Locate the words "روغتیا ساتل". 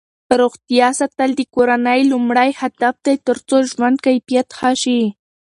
0.41-1.29